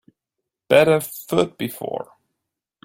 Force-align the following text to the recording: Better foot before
Better 0.67 0.99
foot 0.99 1.59
before 1.59 2.07